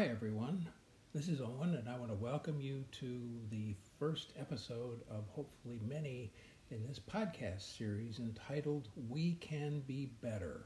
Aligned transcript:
Hi, 0.00 0.06
everyone. 0.06 0.66
This 1.12 1.28
is 1.28 1.42
Owen, 1.42 1.74
and 1.74 1.86
I 1.86 1.98
want 1.98 2.10
to 2.10 2.16
welcome 2.16 2.58
you 2.58 2.86
to 2.92 3.20
the 3.50 3.74
first 3.98 4.32
episode 4.40 5.02
of 5.10 5.28
hopefully 5.28 5.78
many 5.86 6.32
in 6.70 6.82
this 6.88 6.98
podcast 6.98 7.76
series 7.76 8.18
entitled 8.18 8.88
We 9.10 9.34
Can 9.42 9.80
Be 9.80 10.06
Better. 10.22 10.64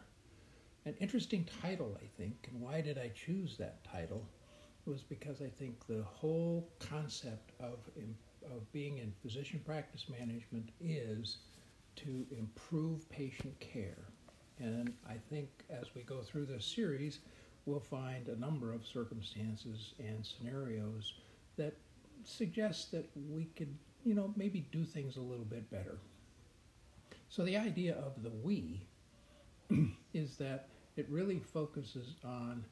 An 0.85 0.95
interesting 1.01 1.49
title, 1.61 1.99
I 2.01 2.07
think, 2.17 2.49
and 2.49 2.61
why 2.61 2.81
did 2.81 2.97
I 2.97 3.09
choose 3.09 3.57
that 3.57 3.83
title? 3.83 4.25
It 4.87 4.91
was 4.91 5.03
because 5.03 5.43
I 5.43 5.49
think 5.49 5.85
the 5.89 6.05
whole 6.05 6.71
concept 6.79 7.51
of, 7.59 7.81
of 8.55 8.73
being 8.73 8.99
in 8.99 9.13
physician 9.21 9.61
practice 9.67 10.07
management 10.09 10.69
is 10.81 11.39
to 11.97 12.25
improve 12.31 13.11
patient 13.11 13.59
care. 13.59 14.05
And 14.61 14.95
I 15.09 15.15
think 15.29 15.49
as 15.69 15.93
we 15.97 16.03
go 16.03 16.23
through 16.23 16.47
this 16.47 16.65
series, 16.65 17.19
we'll 17.67 17.81
find 17.81 18.29
a 18.29 18.39
number 18.39 18.73
of 18.73 18.87
circumstances 18.87 19.95
and 19.99 20.25
scenarios 20.25 21.15
that 21.57 21.75
suggest 22.25 22.91
that 22.93 23.09
we 23.31 23.45
could, 23.57 23.75
you 24.05 24.15
know, 24.15 24.33
maybe 24.37 24.67
do 24.73 24.85
things 24.85 25.17
a 25.17 25.21
little 25.21 25.45
bit 25.45 25.71
better. 25.71 25.99
So 27.29 27.45
the 27.45 27.57
idea 27.57 27.97
of 27.97 28.23
the 28.23 28.31
we 28.31 28.87
is 30.15 30.37
that 30.37 30.69
it 30.97 31.07
really 31.09 31.39
focuses 31.39 32.15
on 32.25 32.65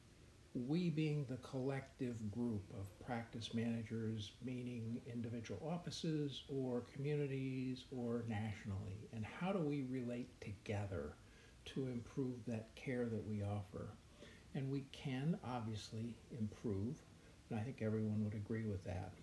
we 0.53 0.89
being 0.89 1.25
the 1.29 1.37
collective 1.37 2.31
group 2.31 2.63
of 2.79 2.87
practice 3.05 3.53
managers, 3.53 4.33
meaning 4.45 5.01
individual 5.11 5.59
offices 5.67 6.43
or 6.47 6.83
communities 6.93 7.85
or 7.91 8.23
nationally, 8.27 9.09
and 9.13 9.25
how 9.25 9.51
do 9.51 9.59
we 9.59 9.83
relate 9.89 10.29
together 10.41 11.13
to 11.65 11.87
improve 11.87 12.35
that 12.45 12.69
care 12.75 13.05
that 13.05 13.25
we 13.27 13.41
offer. 13.41 13.89
And 14.55 14.69
we 14.69 14.85
can 14.91 15.37
obviously 15.43 16.15
improve, 16.39 17.01
and 17.49 17.59
I 17.59 17.63
think 17.63 17.81
everyone 17.81 18.23
would 18.23 18.35
agree 18.35 18.65
with 18.65 18.83
that. 18.85 19.13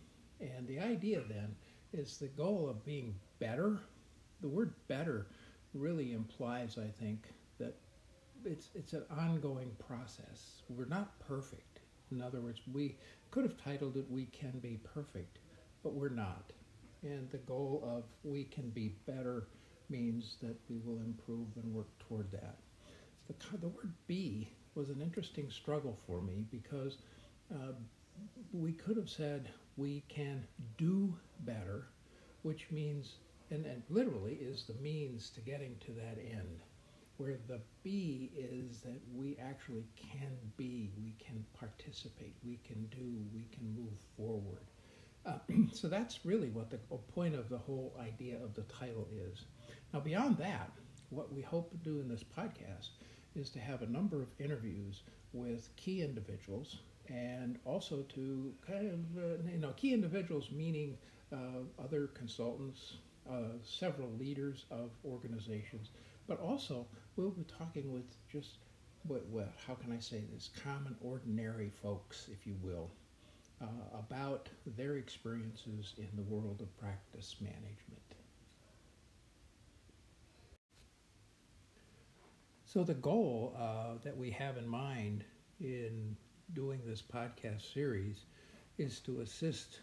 And 0.40 0.66
the 0.66 0.80
idea 0.80 1.20
then 1.28 1.54
is 1.92 2.16
the 2.16 2.28
goal 2.28 2.68
of 2.68 2.84
being 2.84 3.14
better. 3.38 3.78
The 4.40 4.48
word 4.48 4.72
better 4.88 5.26
really 5.74 6.12
implies, 6.12 6.78
I 6.78 6.88
think, 6.88 7.28
that 7.58 7.76
it's, 8.44 8.70
it's 8.74 8.92
an 8.92 9.04
ongoing 9.10 9.70
process. 9.86 10.62
We're 10.68 10.86
not 10.86 11.18
perfect. 11.20 11.80
In 12.10 12.22
other 12.22 12.40
words, 12.40 12.60
we 12.72 12.96
could 13.30 13.44
have 13.44 13.62
titled 13.62 13.96
it 13.96 14.06
We 14.10 14.26
Can 14.26 14.58
Be 14.58 14.80
Perfect, 14.82 15.38
but 15.82 15.94
we're 15.94 16.08
not. 16.08 16.52
And 17.02 17.30
the 17.30 17.38
goal 17.38 17.82
of 17.86 18.04
We 18.24 18.44
Can 18.44 18.70
Be 18.70 18.96
Better 19.06 19.46
means 19.88 20.36
that 20.42 20.56
we 20.68 20.78
will 20.84 21.00
improve 21.00 21.48
and 21.62 21.72
work 21.72 21.88
toward 22.08 22.30
that. 22.32 22.56
The, 23.28 23.58
the 23.58 23.68
word 23.68 23.92
be 24.06 24.48
was 24.74 24.90
an 24.90 25.00
interesting 25.02 25.50
struggle 25.50 25.98
for 26.06 26.20
me 26.20 26.44
because 26.50 26.98
uh, 27.52 27.72
we 28.52 28.72
could 28.72 28.96
have 28.96 29.08
said 29.10 29.48
we 29.76 30.02
can 30.08 30.44
do 30.78 31.14
better, 31.40 31.88
which 32.42 32.66
means, 32.70 33.14
and, 33.50 33.64
and 33.66 33.82
literally 33.88 34.34
is 34.34 34.64
the 34.64 34.74
means 34.74 35.30
to 35.30 35.40
getting 35.40 35.76
to 35.86 35.92
that 35.92 36.18
end. 36.18 36.60
Where 37.16 37.36
the 37.48 37.60
be 37.82 38.30
is 38.34 38.80
that 38.80 39.00
we 39.14 39.36
actually 39.42 39.84
can 39.94 40.30
be, 40.56 40.90
we 40.96 41.14
can 41.18 41.44
participate, 41.58 42.34
we 42.44 42.58
can 42.66 42.86
do, 42.86 43.24
we 43.34 43.46
can 43.52 43.74
move 43.74 43.92
forward. 44.16 44.64
Uh, 45.26 45.38
so 45.72 45.88
that's 45.88 46.24
really 46.24 46.48
what 46.48 46.70
the 46.70 46.78
point 47.14 47.34
of 47.34 47.50
the 47.50 47.58
whole 47.58 47.94
idea 48.00 48.36
of 48.42 48.54
the 48.54 48.62
title 48.62 49.06
is. 49.12 49.44
Now, 49.92 50.00
beyond 50.00 50.38
that, 50.38 50.70
what 51.10 51.32
we 51.32 51.42
hope 51.42 51.70
to 51.72 51.76
do 51.76 52.00
in 52.00 52.08
this 52.08 52.24
podcast 52.24 52.88
is 53.36 53.50
to 53.50 53.58
have 53.58 53.82
a 53.82 53.86
number 53.86 54.22
of 54.22 54.28
interviews 54.38 55.02
with 55.32 55.68
key 55.76 56.02
individuals 56.02 56.78
and 57.08 57.58
also 57.64 58.02
to 58.14 58.52
kind 58.66 58.88
of, 58.88 59.22
uh, 59.22 59.50
you 59.50 59.58
know, 59.58 59.72
key 59.76 59.92
individuals 59.92 60.50
meaning 60.50 60.96
uh, 61.32 61.62
other 61.82 62.08
consultants, 62.08 62.94
uh, 63.30 63.56
several 63.62 64.10
leaders 64.18 64.64
of 64.70 64.90
organizations, 65.04 65.90
but 66.26 66.40
also 66.40 66.86
we'll 67.16 67.30
be 67.30 67.44
talking 67.58 67.92
with 67.92 68.04
just, 68.30 68.58
what 69.06 69.24
how 69.66 69.74
can 69.74 69.92
I 69.92 69.98
say 69.98 70.22
this, 70.32 70.50
common, 70.62 70.96
ordinary 71.00 71.70
folks, 71.82 72.28
if 72.30 72.46
you 72.46 72.54
will, 72.62 72.90
uh, 73.60 73.98
about 73.98 74.48
their 74.76 74.96
experiences 74.96 75.94
in 75.98 76.08
the 76.16 76.22
world 76.22 76.60
of 76.60 76.76
practice 76.78 77.36
management. 77.40 78.19
So, 82.72 82.84
the 82.84 82.94
goal 82.94 83.52
uh, 83.58 83.98
that 84.04 84.16
we 84.16 84.30
have 84.30 84.56
in 84.56 84.68
mind 84.68 85.24
in 85.58 86.16
doing 86.52 86.80
this 86.86 87.02
podcast 87.02 87.74
series 87.74 88.26
is 88.78 89.00
to 89.00 89.22
assist 89.22 89.80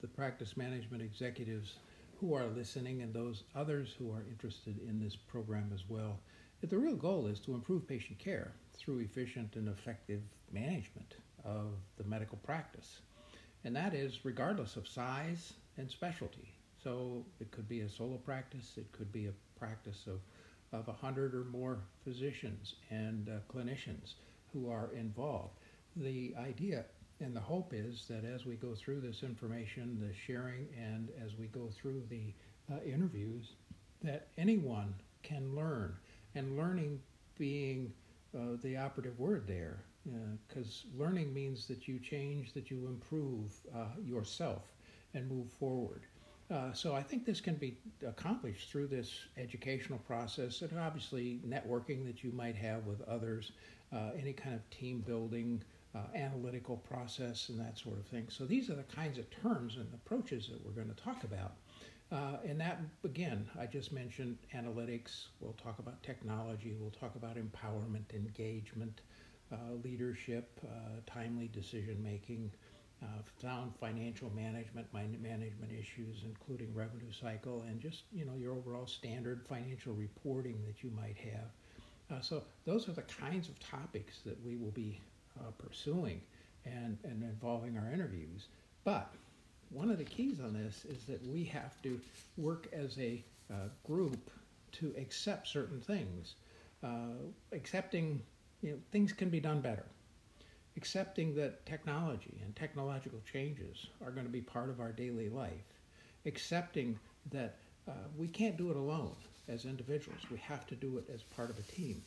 the 0.00 0.06
practice 0.06 0.56
management 0.56 1.02
executives 1.02 1.78
who 2.20 2.32
are 2.34 2.46
listening 2.46 3.02
and 3.02 3.12
those 3.12 3.42
others 3.56 3.96
who 3.98 4.12
are 4.12 4.22
interested 4.30 4.78
in 4.88 5.00
this 5.00 5.16
program 5.16 5.72
as 5.74 5.82
well. 5.88 6.20
The 6.62 6.78
real 6.78 6.94
goal 6.94 7.26
is 7.26 7.40
to 7.40 7.54
improve 7.54 7.88
patient 7.88 8.20
care 8.20 8.52
through 8.74 9.00
efficient 9.00 9.56
and 9.56 9.68
effective 9.68 10.22
management 10.52 11.16
of 11.44 11.72
the 11.98 12.04
medical 12.04 12.38
practice. 12.38 13.00
And 13.64 13.74
that 13.74 13.92
is 13.92 14.24
regardless 14.24 14.76
of 14.76 14.86
size 14.86 15.54
and 15.78 15.90
specialty. 15.90 16.54
So 16.80 17.24
it 17.40 17.50
could 17.50 17.68
be 17.68 17.80
a 17.80 17.88
solo 17.88 18.18
practice, 18.18 18.74
it 18.76 18.92
could 18.92 19.10
be 19.10 19.26
a 19.26 19.32
practice 19.58 20.04
of 20.06 20.20
of 20.72 20.86
100 20.86 21.34
or 21.34 21.44
more 21.44 21.80
physicians 22.04 22.74
and 22.90 23.28
uh, 23.28 23.32
clinicians 23.52 24.14
who 24.52 24.70
are 24.70 24.90
involved. 24.94 25.58
The 25.96 26.34
idea 26.38 26.84
and 27.20 27.36
the 27.36 27.40
hope 27.40 27.72
is 27.74 28.06
that 28.08 28.24
as 28.24 28.46
we 28.46 28.56
go 28.56 28.74
through 28.74 29.00
this 29.00 29.22
information, 29.22 29.98
the 30.00 30.14
sharing, 30.14 30.66
and 30.76 31.10
as 31.22 31.36
we 31.36 31.46
go 31.46 31.68
through 31.68 32.02
the 32.08 32.32
uh, 32.72 32.80
interviews, 32.84 33.52
that 34.02 34.28
anyone 34.38 34.94
can 35.22 35.54
learn, 35.54 35.94
and 36.34 36.56
learning 36.56 37.00
being 37.38 37.92
uh, 38.34 38.56
the 38.62 38.76
operative 38.76 39.18
word 39.18 39.46
there, 39.46 39.84
because 40.48 40.86
uh, 40.86 41.02
learning 41.02 41.34
means 41.34 41.66
that 41.66 41.86
you 41.86 41.98
change, 41.98 42.54
that 42.54 42.70
you 42.70 42.86
improve 42.86 43.52
uh, 43.74 43.86
yourself 44.02 44.72
and 45.12 45.28
move 45.28 45.50
forward. 45.50 46.02
Uh, 46.50 46.72
so 46.72 46.94
I 46.94 47.02
think 47.02 47.24
this 47.24 47.40
can 47.40 47.54
be 47.54 47.76
accomplished 48.04 48.70
through 48.70 48.88
this 48.88 49.20
educational 49.36 50.00
process 50.00 50.62
and 50.62 50.76
obviously 50.78 51.40
networking 51.46 52.04
that 52.06 52.24
you 52.24 52.32
might 52.32 52.56
have 52.56 52.86
with 52.86 53.00
others, 53.02 53.52
uh, 53.92 54.10
any 54.18 54.32
kind 54.32 54.56
of 54.56 54.68
team 54.70 55.04
building, 55.06 55.62
uh, 55.94 55.98
analytical 56.14 56.76
process, 56.78 57.48
and 57.50 57.60
that 57.60 57.78
sort 57.78 57.98
of 57.98 58.06
thing. 58.06 58.26
So 58.28 58.44
these 58.46 58.68
are 58.68 58.74
the 58.74 58.82
kinds 58.82 59.16
of 59.18 59.30
terms 59.30 59.76
and 59.76 59.86
approaches 59.94 60.48
that 60.48 60.64
we're 60.64 60.72
going 60.72 60.92
to 60.92 61.02
talk 61.02 61.22
about. 61.22 61.52
Uh, 62.10 62.38
and 62.44 62.60
that, 62.60 62.80
again, 63.04 63.48
I 63.58 63.66
just 63.66 63.92
mentioned 63.92 64.36
analytics. 64.52 65.26
We'll 65.40 65.52
talk 65.52 65.78
about 65.78 66.02
technology. 66.02 66.74
We'll 66.80 66.90
talk 66.90 67.14
about 67.14 67.36
empowerment, 67.36 68.12
engagement, 68.12 69.02
uh, 69.52 69.74
leadership, 69.84 70.60
timely 71.06 71.48
decision 71.48 72.02
making 72.02 72.50
uh, 73.02 73.06
sound 73.40 73.72
financial 73.80 74.30
management, 74.34 74.86
management 74.92 75.72
issues, 75.72 76.24
including 76.24 76.72
revenue 76.74 77.10
cycle, 77.12 77.64
and 77.68 77.80
just 77.80 78.02
you 78.12 78.24
know 78.24 78.34
your 78.38 78.52
overall 78.52 78.86
standard 78.86 79.40
financial 79.48 79.94
reporting 79.94 80.62
that 80.66 80.82
you 80.82 80.90
might 80.90 81.16
have. 81.16 81.50
Uh, 82.10 82.20
so 82.20 82.42
those 82.64 82.88
are 82.88 82.92
the 82.92 83.02
kinds 83.02 83.48
of 83.48 83.58
topics 83.60 84.18
that 84.26 84.36
we 84.44 84.56
will 84.56 84.72
be 84.72 85.00
uh, 85.38 85.50
pursuing 85.58 86.20
and, 86.66 86.98
and 87.04 87.22
involving 87.22 87.78
our 87.78 87.92
interviews. 87.92 88.48
But 88.84 89.14
one 89.70 89.90
of 89.90 89.98
the 89.98 90.04
keys 90.04 90.40
on 90.40 90.52
this 90.52 90.84
is 90.84 91.04
that 91.04 91.24
we 91.28 91.44
have 91.44 91.80
to 91.82 92.00
work 92.36 92.68
as 92.72 92.98
a 92.98 93.22
uh, 93.50 93.68
group 93.86 94.30
to 94.72 94.92
accept 94.98 95.48
certain 95.48 95.80
things. 95.80 96.34
Uh, 96.82 97.14
accepting 97.52 98.20
you 98.62 98.72
know, 98.72 98.78
things 98.90 99.12
can 99.12 99.30
be 99.30 99.40
done 99.40 99.60
better 99.60 99.84
accepting 100.76 101.34
that 101.34 101.64
technology 101.66 102.40
and 102.44 102.54
technological 102.54 103.20
changes 103.30 103.86
are 104.04 104.10
going 104.10 104.26
to 104.26 104.32
be 104.32 104.40
part 104.40 104.70
of 104.70 104.80
our 104.80 104.92
daily 104.92 105.28
life, 105.28 105.74
accepting 106.26 106.98
that 107.30 107.56
uh, 107.88 107.92
we 108.16 108.28
can't 108.28 108.56
do 108.56 108.70
it 108.70 108.76
alone 108.76 109.14
as 109.48 109.64
individuals, 109.64 110.20
we 110.30 110.38
have 110.38 110.66
to 110.66 110.76
do 110.76 110.98
it 110.98 111.10
as 111.12 111.22
part 111.22 111.50
of 111.50 111.58
a 111.58 111.62
team, 111.62 112.02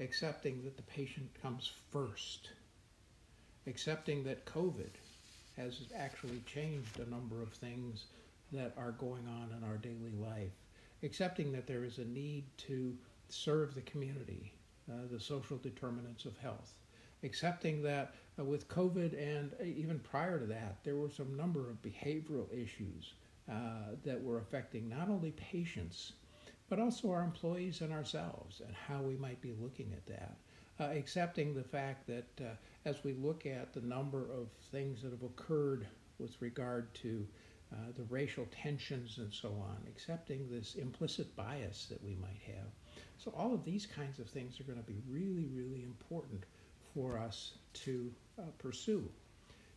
accepting 0.00 0.62
that 0.64 0.76
the 0.76 0.82
patient 0.84 1.28
comes 1.42 1.70
first, 1.92 2.50
accepting 3.66 4.24
that 4.24 4.46
COVID 4.46 4.90
has 5.56 5.80
actually 5.94 6.42
changed 6.46 6.98
a 6.98 7.10
number 7.10 7.42
of 7.42 7.52
things 7.52 8.06
that 8.52 8.72
are 8.78 8.92
going 8.92 9.26
on 9.26 9.54
in 9.56 9.64
our 9.64 9.76
daily 9.76 10.14
life, 10.18 10.52
accepting 11.02 11.52
that 11.52 11.66
there 11.66 11.84
is 11.84 11.98
a 11.98 12.04
need 12.04 12.44
to 12.56 12.96
serve 13.28 13.74
the 13.74 13.80
community, 13.82 14.52
uh, 14.90 14.94
the 15.10 15.20
social 15.20 15.58
determinants 15.58 16.24
of 16.24 16.36
health 16.38 16.74
accepting 17.22 17.82
that 17.82 18.14
uh, 18.38 18.44
with 18.44 18.68
COVID 18.68 19.12
and 19.18 19.52
uh, 19.60 19.64
even 19.64 19.98
prior 20.00 20.38
to 20.38 20.46
that, 20.46 20.78
there 20.84 20.96
were 20.96 21.10
some 21.10 21.36
number 21.36 21.68
of 21.70 21.82
behavioral 21.82 22.52
issues 22.52 23.14
uh, 23.50 23.94
that 24.04 24.22
were 24.22 24.38
affecting 24.38 24.88
not 24.88 25.08
only 25.08 25.30
patients, 25.32 26.12
but 26.68 26.78
also 26.80 27.10
our 27.10 27.22
employees 27.22 27.80
and 27.80 27.92
ourselves 27.92 28.60
and 28.66 28.74
how 28.74 29.00
we 29.02 29.16
might 29.16 29.40
be 29.40 29.52
looking 29.60 29.92
at 29.92 30.06
that. 30.06 30.36
uh, 30.80 30.84
accepting 30.84 31.54
the 31.54 31.62
fact 31.62 32.06
that 32.06 32.28
uh, 32.40 32.50
as 32.84 33.02
we 33.04 33.14
look 33.14 33.46
at 33.46 33.72
the 33.72 33.80
number 33.80 34.22
of 34.30 34.48
things 34.70 35.02
that 35.02 35.10
have 35.12 35.22
occurred 35.22 35.86
with 36.18 36.40
regard 36.40 36.92
to 36.94 37.26
uh, 37.72 37.76
the 37.96 38.04
racial 38.04 38.46
tensions 38.50 39.18
and 39.18 39.32
so 39.32 39.48
on, 39.48 39.76
accepting 39.88 40.48
this 40.50 40.74
implicit 40.76 41.34
bias 41.36 41.86
that 41.90 42.02
we 42.04 42.14
might 42.16 42.40
have. 42.46 42.66
So, 43.18 43.32
all 43.36 43.52
of 43.54 43.64
these 43.64 43.86
kinds 43.86 44.18
of 44.18 44.28
things 44.28 44.60
are 44.60 44.64
going 44.64 44.78
to 44.78 44.84
be 44.84 45.00
really, 45.08 45.46
really 45.52 45.82
important 45.82 46.44
for 46.96 47.18
us 47.18 47.52
to 47.74 48.10
uh, 48.38 48.42
pursue. 48.56 49.06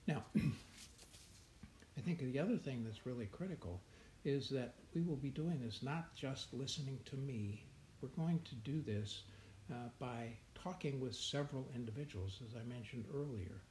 Now, 0.08 0.24
I 0.38 2.02
think 2.02 2.20
the 2.20 2.40
other 2.40 2.56
thing 2.56 2.84
that's 2.86 3.06
really 3.06 3.26
critical 3.26 3.82
is 4.24 4.50
that 4.50 4.76
we 4.96 5.02
will 5.02 5.18
be 5.18 5.30
doing 5.30 5.60
this 5.62 5.84
not 5.84 6.16
just 6.16 6.54
listening 6.54 6.98
to 7.06 7.18
me, 7.18 7.66
we're 8.02 8.08
going 8.10 8.40
to 8.46 8.56
do 8.56 8.82
this 8.82 9.24
uh, 9.70 9.90
by 10.00 10.30
talking 10.56 11.02
with 11.02 11.14
several 11.14 11.68
individuals, 11.76 12.40
as 12.48 12.56
I 12.56 12.64
mentioned 12.64 13.06
earlier. 13.14 13.62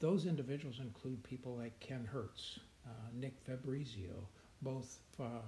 Those 0.00 0.26
individuals 0.26 0.80
include 0.80 1.22
people 1.22 1.56
like 1.56 1.78
Ken 1.78 2.04
Hertz, 2.04 2.58
uh, 2.84 2.90
Nick 3.14 3.36
Fabrizio, 3.46 4.28
both 4.62 4.98
uh, 5.20 5.42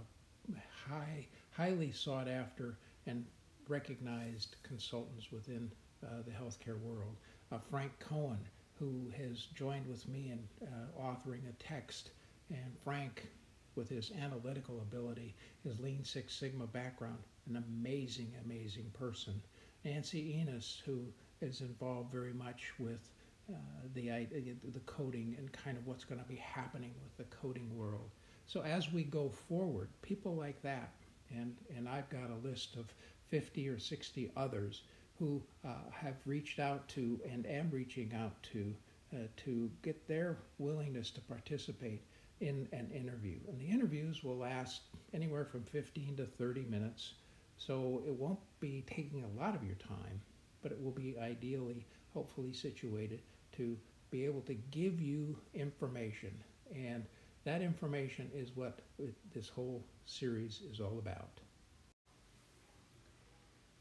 high, 0.89 1.27
highly 1.51 1.91
sought 1.91 2.29
after 2.29 2.79
and 3.07 3.27
recognized 3.69 4.57
consultants 4.63 5.33
within 5.33 5.71
uh, 6.05 6.23
the 6.25 6.31
healthcare 6.31 6.81
world. 6.81 7.17
Uh, 7.51 7.59
Frank 7.71 7.93
Cohen, 7.99 8.39
who 8.79 9.11
has 9.17 9.47
joined 9.55 9.87
with 9.87 10.07
me 10.09 10.33
in 10.33 10.67
uh, 10.67 11.01
authoring 11.01 11.49
a 11.49 11.63
text, 11.63 12.11
and 12.51 12.77
Frank, 12.85 13.27
with 13.75 13.89
his 13.89 14.13
analytical 14.21 14.81
ability, 14.81 15.35
his 15.65 15.81
Lean 15.81 16.05
Six 16.05 16.35
Sigma 16.35 16.67
background, 16.67 17.19
an 17.49 17.57
amazing, 17.57 18.33
amazing 18.45 18.91
person. 18.93 19.41
Nancy 19.85 20.37
Enos, 20.39 20.83
who 20.85 21.07
is 21.41 21.61
involved 21.61 22.13
very 22.13 22.33
much 22.33 22.73
with 22.79 23.11
uh, 23.51 23.57
the 23.95 24.27
the 24.73 24.81
coding 24.81 25.35
and 25.39 25.51
kind 25.53 25.79
of 25.79 25.87
what's 25.87 26.05
going 26.05 26.21
to 26.21 26.29
be 26.29 26.37
happening 26.37 26.93
with 27.03 27.17
the 27.17 27.37
coding 27.37 27.75
world. 27.77 28.11
So 28.47 28.61
as 28.63 28.93
we 28.93 29.05
go 29.05 29.31
forward, 29.31 29.89
people 30.03 30.35
like 30.35 30.61
that, 30.63 30.93
and 31.31 31.57
and 31.75 31.89
I've 31.89 32.11
got 32.11 32.31
a 32.31 32.47
list 32.47 32.77
of 32.77 32.93
50 33.29 33.69
or 33.69 33.79
60 33.79 34.31
others 34.37 34.83
who 35.19 35.43
uh, 35.65 35.91
have 35.93 36.15
reached 36.27 36.59
out 36.59 36.87
to 36.89 37.21
and 37.31 37.47
am 37.47 37.71
reaching 37.71 38.13
out 38.15 38.43
to 38.43 38.75
uh, 39.13 39.27
to 39.37 39.71
get 39.83 40.07
their 40.07 40.37
willingness 40.59 41.11
to 41.11 41.21
participate 41.23 42.03
in 42.41 42.69
an 42.73 42.91
interview. 42.95 43.39
And 43.49 43.59
the 43.59 43.69
interviews 43.69 44.23
will 44.23 44.37
last 44.37 44.83
anywhere 45.13 45.45
from 45.45 45.65
15 45.65 46.17
to 46.17 46.27
30 46.27 46.63
minutes, 46.69 47.15
so 47.57 48.03
it 48.07 48.13
won't 48.13 48.39
be 48.61 48.85
taking 48.87 49.25
a 49.25 49.41
lot 49.41 49.55
of 49.55 49.65
your 49.65 49.77
time, 49.77 50.21
but 50.63 50.73
it 50.73 50.83
will 50.83 50.93
be 50.93 51.17
ideally, 51.19 51.87
hopefully, 52.15 52.53
situated 52.53 53.23
to 53.57 53.77
be 54.11 54.25
able 54.25 54.43
to 54.43 54.55
give 54.71 55.01
you 55.01 55.37
information. 55.55 56.33
And 56.75 57.05
that 57.45 57.63
information 57.63 58.31
is 58.35 58.51
what 58.55 58.81
this 59.35 59.49
whole 59.49 59.83
series 60.05 60.61
is 60.71 60.81
all 60.81 60.99
about. 60.99 61.41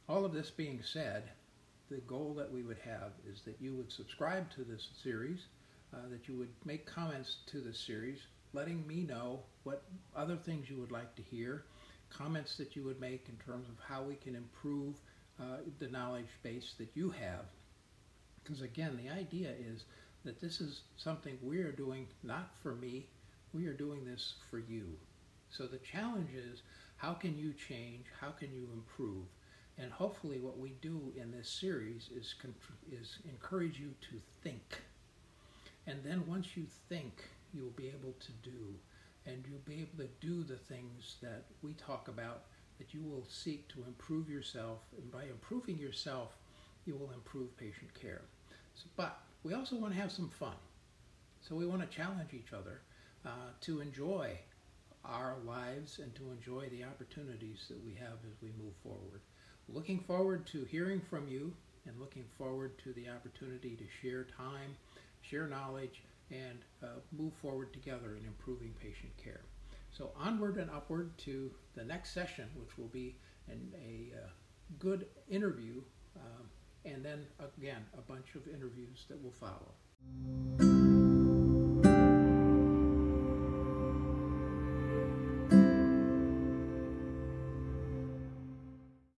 All 0.09 0.25
of 0.25 0.33
this 0.33 0.49
being 0.49 0.81
said, 0.83 1.23
the 1.89 1.97
goal 1.97 2.33
that 2.35 2.51
we 2.51 2.63
would 2.63 2.79
have 2.79 3.11
is 3.29 3.41
that 3.41 3.57
you 3.59 3.75
would 3.75 3.91
subscribe 3.91 4.49
to 4.51 4.63
this 4.63 4.89
series, 5.03 5.47
uh, 5.93 6.07
that 6.09 6.27
you 6.27 6.37
would 6.37 6.53
make 6.65 6.85
comments 6.85 7.37
to 7.47 7.61
this 7.61 7.79
series, 7.79 8.19
letting 8.53 8.85
me 8.87 9.03
know 9.03 9.41
what 9.63 9.83
other 10.15 10.35
things 10.35 10.69
you 10.69 10.77
would 10.77 10.91
like 10.91 11.15
to 11.15 11.21
hear, 11.21 11.65
comments 12.09 12.55
that 12.57 12.75
you 12.75 12.83
would 12.83 12.99
make 12.99 13.27
in 13.29 13.35
terms 13.45 13.67
of 13.69 13.75
how 13.85 14.03
we 14.03 14.15
can 14.15 14.35
improve 14.35 14.95
uh, 15.39 15.57
the 15.79 15.87
knowledge 15.87 16.29
base 16.43 16.73
that 16.77 16.89
you 16.95 17.09
have 17.09 17.45
because 18.47 18.61
again, 18.61 18.97
the 19.03 19.09
idea 19.09 19.49
is 19.59 19.83
that 20.23 20.39
this 20.39 20.61
is 20.61 20.81
something 20.95 21.37
we 21.41 21.59
are 21.59 21.71
doing 21.71 22.07
not 22.23 22.49
for 22.63 22.75
me, 22.75 23.07
we 23.53 23.67
are 23.67 23.73
doing 23.73 24.05
this 24.05 24.35
for 24.49 24.59
you. 24.59 24.97
So 25.49 25.67
the 25.67 25.79
challenge 25.79 26.29
is 26.33 26.61
how 26.95 27.13
can 27.13 27.37
you 27.37 27.53
change? 27.53 28.05
How 28.21 28.29
can 28.29 28.53
you 28.53 28.69
improve? 28.73 29.25
And 29.79 29.91
hopefully, 29.91 30.39
what 30.39 30.57
we 30.57 30.73
do 30.81 31.13
in 31.15 31.31
this 31.31 31.49
series 31.49 32.09
is, 32.15 32.33
is 32.91 33.19
encourage 33.29 33.79
you 33.79 33.93
to 34.09 34.19
think. 34.43 34.81
And 35.85 35.99
then 36.03 36.23
once 36.25 36.57
you 36.57 36.65
think, 36.89 37.23
you'll 37.53 37.69
be 37.71 37.87
able 37.87 38.15
to 38.19 38.31
do. 38.43 38.75
And 39.25 39.45
you'll 39.47 39.59
be 39.65 39.81
able 39.81 40.05
to 40.05 40.25
do 40.25 40.43
the 40.43 40.55
things 40.55 41.17
that 41.21 41.45
we 41.61 41.73
talk 41.73 42.07
about 42.07 42.43
that 42.79 42.93
you 42.93 43.03
will 43.03 43.25
seek 43.29 43.67
to 43.69 43.83
improve 43.85 44.29
yourself. 44.29 44.79
And 44.97 45.11
by 45.11 45.23
improving 45.23 45.77
yourself, 45.77 46.37
you 46.85 46.95
will 46.95 47.11
improve 47.11 47.55
patient 47.57 47.93
care. 47.93 48.21
So, 48.73 48.85
but 48.95 49.19
we 49.43 49.53
also 49.53 49.75
want 49.75 49.93
to 49.93 49.99
have 49.99 50.11
some 50.11 50.29
fun. 50.29 50.55
So 51.41 51.55
we 51.55 51.65
want 51.65 51.81
to 51.89 51.95
challenge 51.95 52.33
each 52.33 52.53
other 52.53 52.81
uh, 53.25 53.51
to 53.61 53.81
enjoy 53.81 54.37
our 55.05 55.35
lives 55.45 55.99
and 55.99 56.13
to 56.15 56.31
enjoy 56.31 56.67
the 56.69 56.83
opportunities 56.83 57.65
that 57.69 57.83
we 57.85 57.93
have 57.95 58.17
as 58.25 58.41
we 58.41 58.49
move 58.61 58.73
forward. 58.83 59.21
Looking 59.69 59.99
forward 59.99 60.47
to 60.47 60.63
hearing 60.63 61.01
from 61.01 61.27
you 61.27 61.53
and 61.85 61.99
looking 61.99 62.25
forward 62.37 62.77
to 62.83 62.93
the 62.93 63.09
opportunity 63.09 63.75
to 63.75 63.83
share 64.01 64.25
time, 64.25 64.75
share 65.21 65.47
knowledge, 65.47 66.03
and 66.31 66.59
uh, 66.83 66.99
move 67.17 67.33
forward 67.41 67.73
together 67.73 68.15
in 68.19 68.25
improving 68.25 68.73
patient 68.81 69.11
care. 69.21 69.41
So 69.91 70.11
onward 70.17 70.57
and 70.57 70.69
upward 70.69 71.17
to 71.19 71.51
the 71.75 71.83
next 71.83 72.13
session, 72.13 72.49
which 72.55 72.77
will 72.77 72.87
be 72.87 73.15
an, 73.49 73.73
a 73.75 74.15
uh, 74.15 74.27
good 74.79 75.07
interview 75.29 75.81
um, 76.15 76.49
and 76.85 77.03
then 77.03 77.25
again 77.39 77.85
a 77.97 78.01
bunch 78.01 78.35
of 78.35 78.47
interviews 78.47 79.05
that 79.09 79.21
will 79.21 79.31
follow. 79.31 80.66